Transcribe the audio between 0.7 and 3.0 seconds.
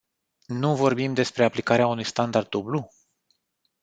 vorbim despre aplicarea unui standard dublu?